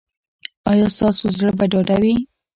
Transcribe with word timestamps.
ایا 0.71 0.87
ستاسو 0.95 1.23
زړه 1.37 1.51
به 1.57 1.65
ډاډه 1.71 1.97
وي؟ 2.01 2.15